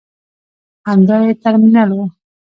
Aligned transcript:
همدا 0.87 1.15
یې 1.25 1.33
ترمینل 1.43 1.89
و. 1.95 1.99